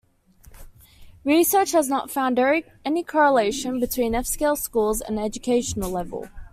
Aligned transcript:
Research 1.23 1.73
has 1.73 1.87
not 1.87 2.09
found 2.09 2.39
any 2.83 3.03
correlation 3.03 3.79
between 3.79 4.15
F-scale 4.15 4.55
scores 4.55 4.99
and 4.99 5.19
educational 5.19 5.91
level. 5.91 6.27